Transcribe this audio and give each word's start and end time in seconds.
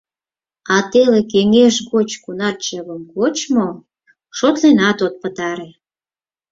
А 0.75 0.77
теле-кеҥеж 0.91 1.75
гочшо 1.89 2.17
кунар 2.23 2.55
чывым 2.65 3.01
кочко— 3.13 3.67
шотленат 4.37 4.97
от 5.05 5.13
пытаре! 5.21 5.69